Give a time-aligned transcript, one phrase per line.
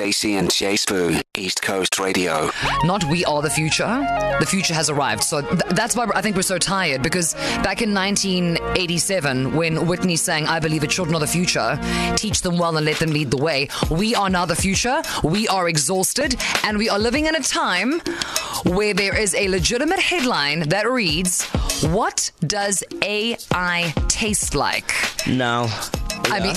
[0.00, 2.48] Stacey and J Sbu, East Coast Radio.
[2.84, 3.84] Not we are the future.
[4.40, 5.22] The future has arrived.
[5.22, 10.16] So th- that's why I think we're so tired because back in 1987, when Whitney
[10.16, 11.78] sang, I believe the children are the future,
[12.16, 15.02] teach them well and let them lead the way, we are now the future.
[15.22, 18.00] We are exhausted and we are living in a time
[18.64, 21.44] where there is a legitimate headline that reads,
[21.92, 24.94] What does AI taste like?
[25.26, 25.66] Now,
[26.24, 26.56] I mean,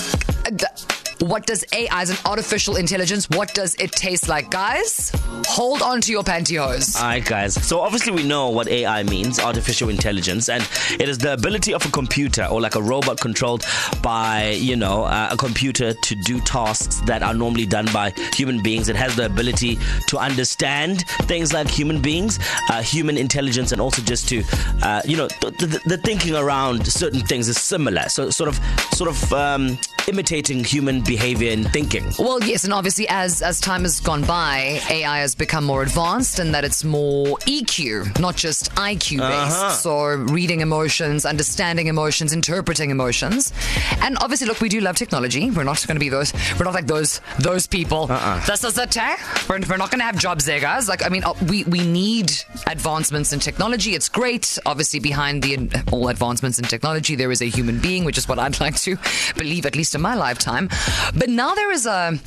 [0.56, 3.28] th- what does AI as an artificial intelligence?
[3.30, 5.12] What does it taste like, guys?
[5.46, 6.96] Hold on to your pantyhose.
[6.96, 7.54] All right, guys.
[7.66, 10.66] So obviously we know what AI means, artificial intelligence, and
[10.98, 13.64] it is the ability of a computer or like a robot controlled
[14.02, 18.62] by, you know, uh, a computer to do tasks that are normally done by human
[18.62, 18.88] beings.
[18.88, 19.78] It has the ability
[20.08, 22.38] to understand things like human beings,
[22.70, 24.42] uh, human intelligence, and also just to,
[24.82, 28.08] uh, you know, the, the, the thinking around certain things is similar.
[28.08, 28.58] So sort of,
[28.92, 29.78] sort of um,
[30.08, 32.10] imitating human behavior and thinking.
[32.18, 36.38] Well, yes, and obviously as as time has gone by, AI has become more advanced
[36.38, 39.22] and that it's more EQ, not just IQ based.
[39.22, 39.70] Uh-huh.
[39.70, 43.52] So reading emotions, understanding emotions, interpreting emotions.
[44.00, 45.50] And obviously, look, we do love technology.
[45.50, 46.32] We're not going to be those.
[46.58, 48.06] We're not like those those people.
[48.10, 48.44] Uh-uh.
[48.46, 49.20] This is the tech.
[49.48, 50.88] We're, we're not going to have jobs there, guys.
[50.88, 52.32] Like, I mean, uh, we we need
[52.66, 53.94] advancements in technology.
[53.94, 54.58] It's great.
[54.66, 58.38] Obviously, behind the all advancements in technology, there is a human being, which is what
[58.38, 58.96] I'd like to
[59.36, 60.68] believe, at least in my lifetime.
[61.14, 62.18] But now there is a.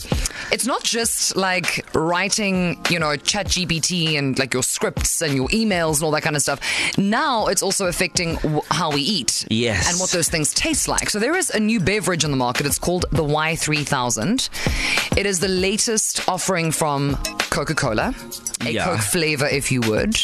[0.49, 5.49] It's not just like writing, you know, chat GPT and like your scripts and your
[5.49, 6.61] emails and all that kind of stuff.
[6.97, 9.45] Now it's also affecting w- how we eat.
[9.49, 9.89] Yes.
[9.91, 11.09] And what those things taste like.
[11.09, 12.65] So there is a new beverage on the market.
[12.65, 15.17] It's called the Y3000.
[15.17, 17.17] It is the latest offering from
[17.49, 18.13] Coca Cola,
[18.61, 18.85] a Yeah.
[18.85, 20.15] Coke flavor, if you would.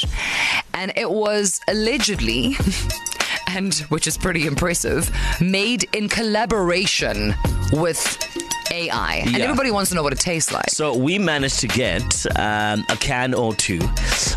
[0.73, 2.55] And it was allegedly.
[3.45, 7.35] And which is pretty impressive, made in collaboration
[7.81, 8.17] with
[8.71, 9.15] AI.
[9.25, 9.43] And Yeah.
[9.43, 10.69] everybody wants to know what it tastes like.
[10.69, 13.79] So we managed to get um, a can or two.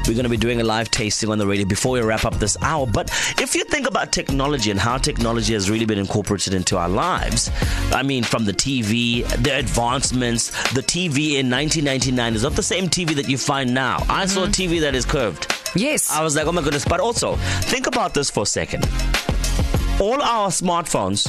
[0.07, 2.35] We're going to be doing a live tasting on the radio before we wrap up
[2.39, 2.87] this hour.
[2.87, 3.09] But
[3.41, 7.51] if you think about technology and how technology has really been incorporated into our lives,
[7.93, 12.89] I mean, from the TV, the advancements, the TV in 1999 is not the same
[12.89, 14.05] TV that you find now.
[14.09, 15.53] I saw a TV that is curved.
[15.75, 16.11] Yes.
[16.11, 16.85] I was like, oh my goodness.
[16.85, 18.85] But also, think about this for a second.
[19.99, 21.27] All our smartphones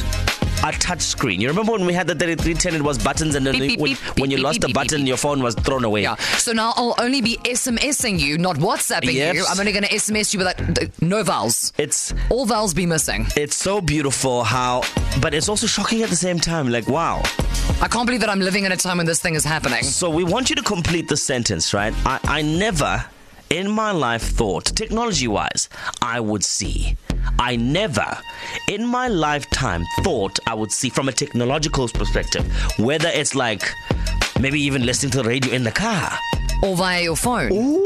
[0.67, 1.39] are touch screen.
[1.41, 3.91] You remember when we had the 3310, it was buttons, and then Beep, beep, when,
[3.94, 6.03] beep, when you lost the button, your phone was thrown away.
[6.03, 6.16] Yeah.
[6.38, 9.35] So now I'll only be SMSing you, not WhatsApping Yes.
[9.35, 9.45] you.
[9.47, 11.73] I'm only going to SMS you with like no vowels.
[11.78, 13.28] It's All vowels be missing.
[13.35, 14.83] it's so beautiful how,
[15.22, 16.69] but it's also shocking at the same time.
[16.69, 17.22] Like wow.
[17.81, 19.84] I can't believe that I'm living in a time when this thing is happening.
[19.84, 21.94] So we want you to complete the sentence, right?
[22.05, 23.05] I, I never
[23.49, 25.69] in my life thought, technology wise,
[26.01, 26.97] I would see.
[27.40, 28.18] I never
[28.68, 32.46] in my lifetime thought I would see from a technological perspective,
[32.80, 33.72] whether it's like
[34.40, 36.12] maybe even listening to the radio in the car.
[36.64, 37.84] Or via your phone.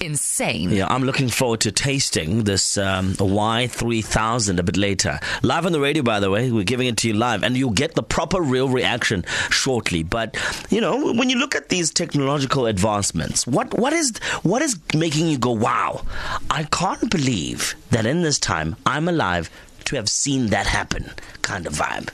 [0.00, 0.70] insane.
[0.70, 5.18] Yeah, I'm looking forward to tasting this um, Y3000 a bit later.
[5.42, 6.50] Live on the radio, by the way.
[6.50, 10.02] We're giving it to you live, and you'll get the proper real reaction shortly.
[10.02, 10.36] But,
[10.70, 15.28] you know, when you look at these technological advancements, what, what, is, what is making
[15.28, 16.04] you go, wow,
[16.50, 19.50] I can't believe that in this time I'm alive
[19.86, 21.10] to have seen that happen
[21.42, 22.08] kind of vibe?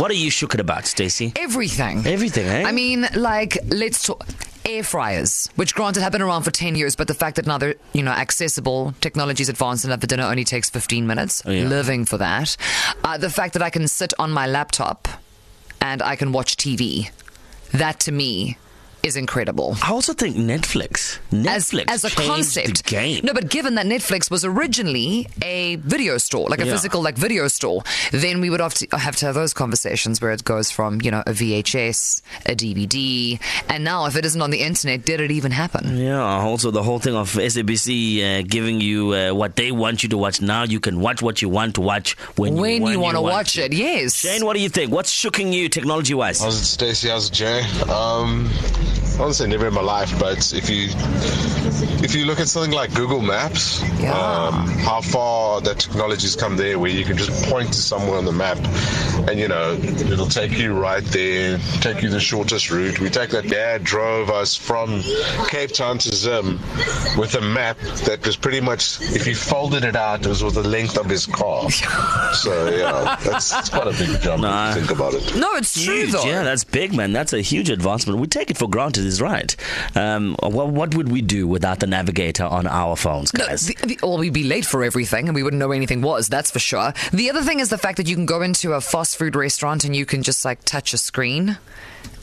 [0.00, 1.32] What are you shooked about, Stacey?
[1.36, 2.06] Everything.
[2.06, 2.64] Everything, eh?
[2.66, 4.26] I mean, like, let's talk.
[4.66, 7.58] Air fryers, which granted have been around for 10 years, but the fact that now
[7.58, 11.50] they're, you know, accessible, technology's advanced enough that the dinner only takes 15 minutes, Oh,
[11.50, 11.64] yeah.
[11.68, 12.56] living for that.
[13.04, 15.06] Uh, the fact that I can sit on my laptop
[15.82, 17.10] and I can watch TV,
[17.72, 18.56] that to me
[19.04, 19.76] is incredible.
[19.82, 22.84] I also think Netflix, As, Netflix as a concept.
[22.84, 23.20] the game.
[23.24, 26.72] No, but given that Netflix was originally a video store, like a Yeah.
[26.72, 30.32] physical like video store, then we would have to have to have those conversations where
[30.32, 34.50] it goes from, you know, a VHS, a DVD, and now if it isn't on
[34.50, 35.96] the internet, did it even happen?
[35.98, 40.08] Yeah, also the whole thing of SABC uh, giving you uh, what they want you
[40.10, 40.40] to watch.
[40.40, 43.20] Now you can watch what you want to watch when, When you, you want to
[43.20, 43.64] want watch to.
[43.64, 44.14] it, yes.
[44.16, 44.90] Shane, what do you think?
[44.92, 46.40] What's shooking you technology wise?
[46.40, 47.08] How's it, Stacey?
[47.08, 47.60] How's it, Jay?
[47.90, 48.50] Um,
[49.16, 50.88] I won't say never in my life, but if you
[52.04, 54.12] if you look at something like Google Maps, Yeah.
[54.12, 58.24] um, how far that technology's come there, where you can just point to somewhere on
[58.24, 58.58] the map,
[59.28, 62.98] and you know it'll take you right there, take you the shortest route.
[63.00, 65.02] We take that dad drove us from
[65.48, 66.58] Cape Town to Zim
[67.16, 70.54] with a map that was pretty much, if you folded it out, it was with
[70.54, 71.68] the length of his car.
[72.34, 74.70] So yeah, that's, that's quite a big jump Nah.
[74.70, 75.36] if you think about it.
[75.36, 76.24] No, it's true Huge, though.
[76.24, 77.12] yeah, that's big, man.
[77.12, 78.18] That's a huge advancement.
[78.18, 79.54] We take it for granted, is right.
[79.94, 83.66] Um, what, what would we do without the navigator on our phones, No, guys?
[83.66, 86.28] the, the, well, we'd be late for everything and we wouldn't know where anything was,
[86.28, 86.92] that's for sure.
[87.12, 89.84] The other thing is the fact that you can go into a fast food restaurant
[89.84, 91.58] and you can just like touch a screen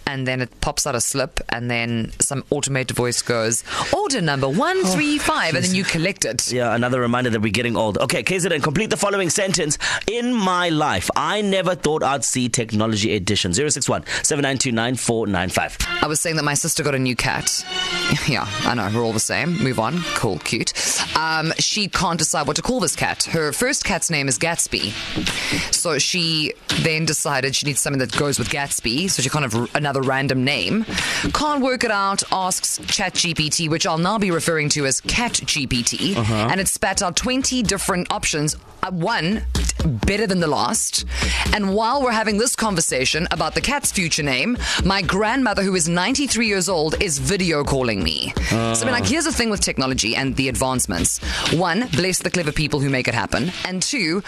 [0.05, 3.63] and then it pops out a slip and then some automated voice goes,
[3.93, 6.51] order number 135, and then you collect it.
[6.51, 7.97] Yeah, another reminder that we're getting old.
[7.97, 9.77] Okay, KZN, complete the following sentence.
[10.07, 13.53] In my life, I never thought I'd see technology edition.
[13.53, 16.03] 061 7929 9495.
[16.03, 17.63] I was saying that my sister got a new cat.
[18.27, 19.57] Yeah, I know, we're all the same.
[19.63, 19.99] Move on.
[20.15, 20.73] Cool, cute.
[21.17, 23.23] Um, she can't decide what to call this cat.
[23.23, 24.91] Her first cat's name is Gatsby.
[25.73, 29.09] So she then decided she needs something that goes with Gatsby.
[29.09, 30.85] So she kind of r- another random name.
[31.33, 36.15] Can't work it out, asks ChatGPT, which I'll now be referring to as CatGPT.
[36.49, 38.55] And it spat out 20 different options.
[38.83, 39.45] Uh, one
[40.05, 41.05] better than the last.
[41.53, 45.87] And while we're having this conversation about the cat's future name, my grandmother, who is
[45.87, 48.33] 93 years old, is video calling me.
[48.49, 51.19] So, I mean, like, here's the thing with technology and the advancements.
[51.53, 53.51] One, bless the clever people who make it happen.
[53.65, 54.23] And two,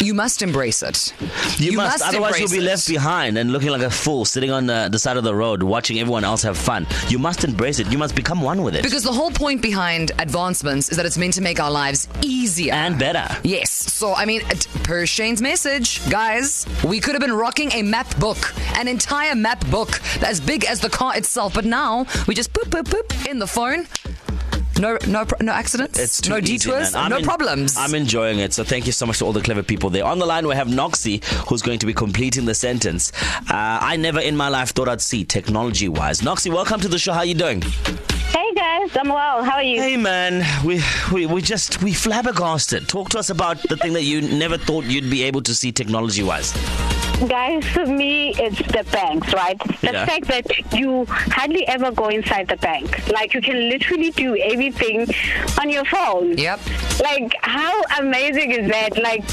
[0.00, 1.14] you must embrace it.
[1.58, 4.88] You, must, otherwise you'll be left behind and looking like a fool sitting on the,
[4.90, 6.86] the side of the road watching everyone else have fun.
[7.08, 7.90] You must embrace it.
[7.90, 8.82] You must become one with it.
[8.82, 12.72] Because the whole point behind advancements is that it's meant to make our lives easier.
[12.72, 13.26] and better.
[13.42, 13.70] Yes.
[13.70, 14.42] So, I mean,
[14.84, 19.68] per Shane's message, guys, we could have been rocking a map book, an entire map
[19.70, 21.54] book as big as the car itself.
[21.54, 23.86] But now we just boop, boop, boop in the phone.
[24.82, 25.96] No, no, no accidents.
[25.96, 26.92] It's too no easy, detours.
[26.92, 27.10] man.
[27.10, 27.76] No en- problems.
[27.76, 28.52] I'm enjoying it.
[28.52, 30.04] So thank you so much to all the clever people there.
[30.04, 33.12] On the line, we have Noxie, who's going to be completing the sentence.
[33.48, 36.20] Uh, I never in my life thought I'd see technology wise.
[36.22, 37.12] Noxie, welcome to the show.
[37.12, 37.62] How are you doing?
[37.62, 39.44] Hey guys, I'm well.
[39.44, 39.80] How are you?
[39.80, 40.82] Hey man, we,
[41.12, 42.88] we we just we flabbergasted.
[42.88, 45.70] Talk to us about the thing that you never thought you'd be able to see
[45.70, 46.52] technology wise.
[47.28, 49.58] Guys, for me, it's the banks, right?
[49.80, 50.06] The Yeah.
[50.06, 53.08] fact that you hardly ever go inside the bank.
[53.12, 55.06] Like, you can literally do everything
[55.60, 56.36] on your phone.
[56.36, 56.60] Yep.
[57.00, 59.00] Like, how amazing is that?
[59.00, 59.24] Like,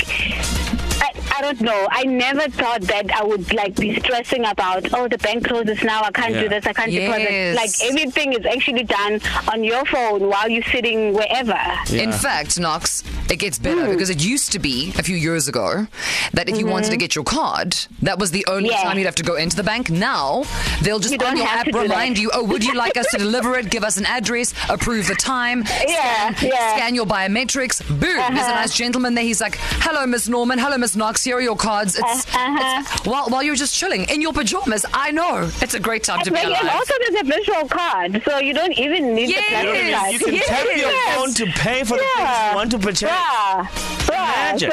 [1.02, 1.88] I, I don't know.
[1.90, 4.94] I never thought that I would like be stressing about.
[4.94, 6.04] Oh, the bank closes now.
[6.04, 6.42] I can't Yeah.
[6.42, 6.68] do this.
[6.68, 7.08] I can't Yes.
[7.08, 7.56] deposit.
[7.56, 9.20] Like everything is actually done
[9.52, 11.58] on your phone while you're sitting wherever.
[11.94, 13.92] In fact, Knox, it gets better Hmm.
[13.92, 15.88] because it used to be a few years ago
[16.34, 18.78] that if you wanted to get your card, that was the only Mm-hmm.
[18.78, 18.84] Yeah.
[18.84, 19.90] time you'd have to go into the bank.
[19.90, 20.44] Now
[20.82, 23.58] they'll just You on your app remind you, oh, would you like us to deliver
[23.58, 23.70] it?
[23.70, 26.76] Give us an address, approve the time, Yeah, scan, yeah.
[26.76, 27.86] scan your biometrics.
[27.88, 28.00] Boom.
[28.00, 28.56] There's a Uh-huh.
[28.62, 29.24] nice gentleman there.
[29.24, 29.56] He's like,
[29.86, 30.58] hello, Miss Norman.
[30.60, 31.24] Hello, Miss Knox.
[31.24, 31.96] Here are your cards.
[31.98, 32.84] It's, Uh-huh.
[32.96, 34.86] it's while while you're just chilling in your pajamas.
[34.94, 35.50] I know.
[35.62, 36.76] It's a great time to be Like, and alive.
[36.76, 39.44] also there's a visual card, so you don't even need Yes.
[39.46, 40.12] the plastic card.
[40.14, 40.48] You can Yes.
[40.48, 43.12] tap your phone to pay for the things you want to purchase.
[43.20, 43.68] Yeah,
[44.10, 44.70] yeah, Imagine.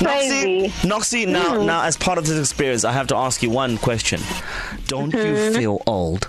[0.00, 0.68] Noxie.
[0.88, 4.20] Noxie, now, now, as part of this experience, I have to ask you one question.
[4.86, 5.56] Don't you Mm-hmm.
[5.58, 6.28] feel old?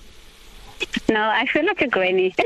[1.10, 2.36] No, I feel like a granny.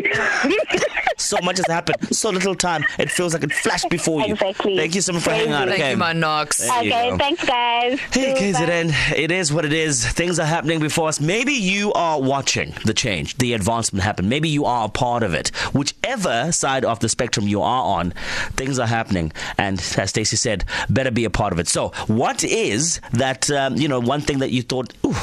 [1.18, 2.84] So much has happened, so little time.
[3.00, 4.34] It feels like it flashed before you.
[4.34, 4.76] Exactly.
[4.76, 5.68] Thank you so much for hanging out.
[5.68, 5.72] Crazy.
[5.72, 5.92] Thank okay?
[5.92, 6.58] you, my Knox.
[6.58, 8.00] There okay, thanks, guys.
[8.12, 10.06] Hey, KZN, it is what it is.
[10.06, 11.22] Things are happening before us.
[11.22, 14.28] Maybe you are watching the change, the advancement happen.
[14.28, 15.50] Maybe you are a part of it.
[15.74, 18.12] Whichever side of the spectrum you are on,
[18.58, 19.32] things are happening.
[19.58, 21.68] And as Stacey said, better be a part of it.
[21.68, 25.16] So, what is that, um, you know, one thing that you thought, ooh,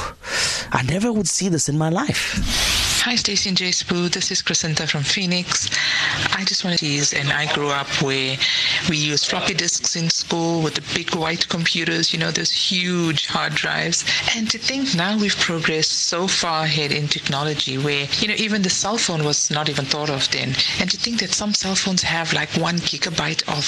[0.71, 2.90] I never would see this in my life?
[3.03, 4.11] Hi, Stacey and J Sbu.
[4.11, 5.71] This is Crescenta from Phoenix.
[6.37, 8.37] I just want to use, and I grew up where
[8.89, 13.25] we used floppy disks in school with the big white computers, you know, those huge
[13.25, 14.05] hard drives.
[14.35, 18.61] And to think now we've progressed so far ahead in technology where, you know, even
[18.61, 20.49] the cell phone was not even thought of then.
[20.79, 23.65] And to think that some cell phones have like one gigabyte of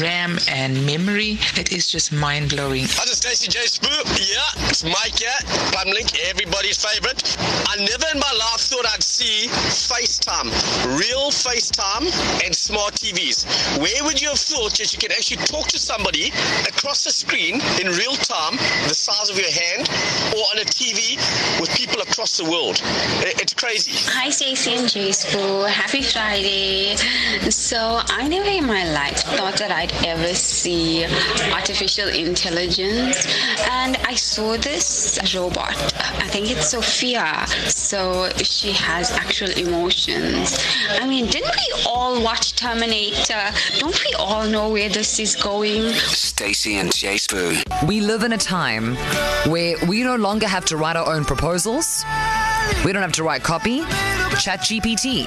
[0.00, 2.86] RAM and memory, it is just mind blowing.
[2.88, 3.60] Hi, this is J.
[3.60, 3.94] Sbu.
[4.18, 5.30] Yeah, it's Mike here.
[5.70, 7.36] Plumlink, everybody's favorite.
[7.38, 10.48] I never in my life thought I'd see FaceTime,
[10.96, 12.08] real FaceTime
[12.42, 13.44] and smart TVs.
[13.76, 16.32] Where would you have thought that you can actually talk to somebody
[16.64, 18.56] across the screen in real time,
[18.88, 19.90] the size of your hand,
[20.32, 21.20] or on a TV
[21.60, 22.80] with people across the world?
[23.44, 23.92] It's crazy.
[24.16, 25.68] Hi, Stacey and J Sbu.
[25.68, 26.96] Happy Friday.
[27.50, 31.04] So, I never in my life thought that I'd ever see
[31.52, 33.26] artificial intelligence.
[33.68, 35.76] And I saw this robot.
[36.24, 37.44] I think it's Sophia.
[37.68, 40.56] So, she has actual emotions.
[41.00, 43.50] I mean, didn't we all watch Terminator?
[43.80, 45.90] Don't we all know where this is going?
[45.94, 47.88] Stacey and J Sbu.
[47.88, 48.94] We live in a time
[49.50, 52.04] where we no longer have to write our own proposals.
[52.84, 53.80] We don't have to write copy.
[54.38, 55.26] Chat GPT.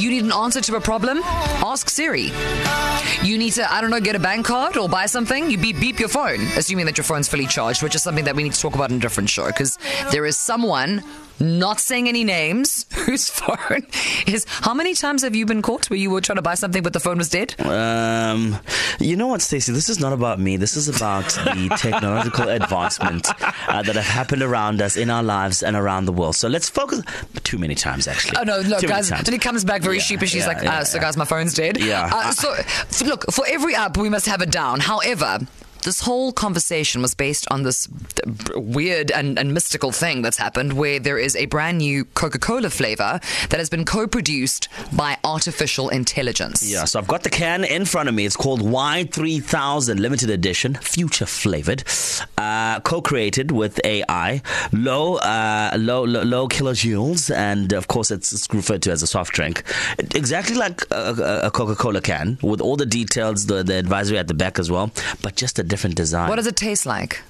[0.00, 1.20] You need an answer to a problem?
[1.22, 2.30] Ask Siri.
[3.22, 5.50] You need to, I don't know, get a bank card or buy something?
[5.50, 8.36] You beep beep your phone, assuming that your phone's fully charged, which is something that
[8.36, 9.78] we need to talk about in a different show because
[10.12, 11.02] there is someone
[11.38, 13.86] not saying any names whose phone
[14.26, 14.46] is.
[14.48, 16.92] How many times have you been caught where you were trying to buy something but
[16.94, 17.54] the phone was dead?
[17.60, 18.58] Um,
[19.00, 19.72] you know what, Stacey?
[19.72, 20.56] This is not about me.
[20.56, 23.28] This is about the technological advancement
[23.68, 26.36] uh, that have happened around us in our lives and around the world.
[26.36, 27.02] So let's focus.
[27.44, 28.38] Too many times, actually.
[28.38, 29.08] Oh no, look, Too guys.
[29.10, 30.32] Then he comes back very Yeah, sheepish.
[30.32, 32.10] He's yeah, like, yeah, uh, "So, guys, my phone's dead." Yeah.
[32.12, 32.54] Uh, so,
[33.06, 34.80] look, for every app, we must have it down.
[34.80, 35.38] However.
[35.86, 37.88] This whole conversation was based on this
[38.56, 42.70] weird and, and mystical thing that's happened where there is a brand new Coca Cola
[42.70, 44.66] flavor that has been co produced
[44.96, 46.68] by artificial intelligence.
[46.68, 48.26] Yeah, so I've got the can in front of me.
[48.26, 51.84] It's called Y3000 limited edition, future flavored,
[52.36, 58.52] uh, co-created with AI, low, uh, low, low, low kilojoules, and of course it's, it's
[58.52, 59.62] referred to as a soft drink,
[60.16, 64.34] exactly like a, a Coca-Cola can, with all the details, the, the advisory at the
[64.34, 64.90] back as well,
[65.22, 66.28] but just a different design.
[66.28, 67.22] What does it taste like?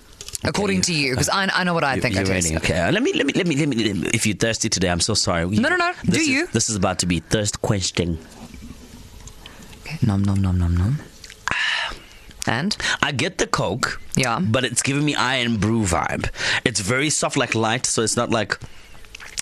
[0.45, 2.51] According to you, because I, I know what I think you I taste.
[2.53, 2.57] ready?
[2.65, 2.91] Okay.
[2.91, 4.09] Let me, let me, let me, let me.
[4.13, 5.47] If you're thirsty today, I'm so sorry.
[5.47, 5.93] No, no, no.
[6.05, 6.47] This Do is- you?
[6.49, 8.19] This is about to be thirst quenching.
[9.83, 10.99] Okay, nom nom nom nom nom.
[11.51, 11.95] Ah.
[12.47, 14.01] And I get the Coke.
[14.15, 14.39] Yeah.
[14.41, 16.31] But it's giving me iron brew vibe.
[16.65, 18.59] It's very soft, like light, so it's not like.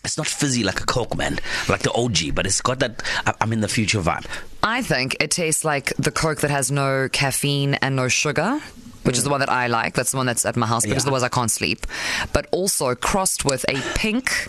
[0.05, 3.03] It's not fizzy like a Coke, man, like the OG, but it's got that
[3.41, 4.27] I'm in the future vibe.
[4.63, 8.61] I think it tastes like the Coke that has no caffeine and no sugar.
[9.05, 9.95] Which is the one that I like.
[9.95, 11.09] That's the one that's at my house because Yeah.
[11.09, 11.87] otherwise I can't sleep.
[12.33, 14.49] But also crossed with a pink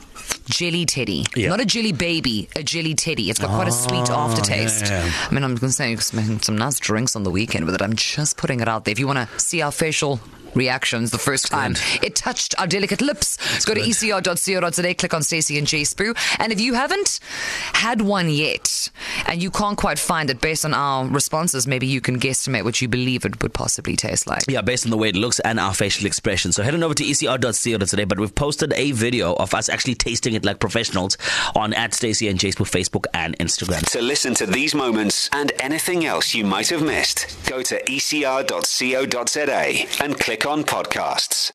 [0.49, 1.25] jelly teddy.
[1.35, 1.49] Yeah.
[1.49, 3.29] Not a jelly baby, a jelly teddy.
[3.29, 4.85] It's got quite a sweet aftertaste.
[4.85, 5.11] yeah.
[5.29, 7.65] I mean, I'm going to say you can make some nice drinks on the weekend
[7.65, 7.81] with it.
[7.81, 8.91] I'm just putting it out there.
[8.91, 10.19] If you want to see our facial
[10.55, 13.35] reactions the first time it touched our delicate lips,
[13.65, 16.15] go to E ecr.co.za, click on Stacey and J Sbu.
[16.39, 17.19] And if you haven't
[17.73, 18.89] had one yet
[19.27, 22.81] and you can't quite find it based on our responses, maybe you can guesstimate what
[22.81, 24.43] you believe it would possibly taste like.
[24.47, 26.51] Yeah, based on the way it looks and our facial expression.
[26.51, 29.95] So head on over to E ecr.co.za, but we've posted a video of us actually
[29.95, 31.17] tasting it like professionals
[31.55, 33.89] on at Stacey and Facebook, Facebook and Instagram.
[33.91, 38.43] To listen to these moments and anything else you might have missed, go to ecr.co.za
[40.03, 41.51] and click on podcasts.